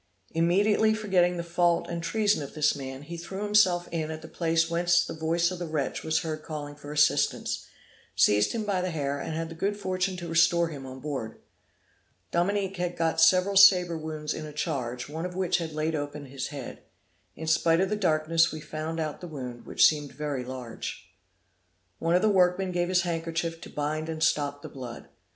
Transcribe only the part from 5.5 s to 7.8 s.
of the wretch was heard calling for assistance,